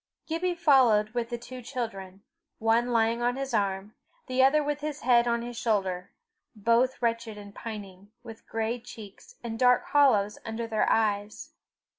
[0.25, 2.23] Gibbie followed with the two children,
[2.57, 3.93] one lying on his arm,
[4.25, 6.09] the other with his head on his shoulder,
[6.55, 11.51] both wretched and pining, with gray cheeks, and dark hollows under their eyes.